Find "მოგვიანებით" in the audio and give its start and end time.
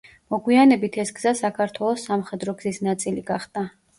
0.35-0.95